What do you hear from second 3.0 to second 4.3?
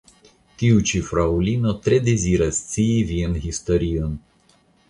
vian historion.